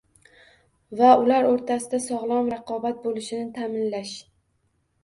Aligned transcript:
va 1.01 1.09
ular 1.25 1.45
o‘rtasida 1.49 2.01
sog‘lom 2.07 2.51
raqobat 2.55 2.99
bo‘lishini 3.07 3.57
ta’minlash. 3.61 4.21